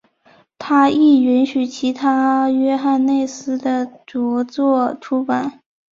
[0.57, 5.61] 他亦允许其兄约翰内斯的着作出版。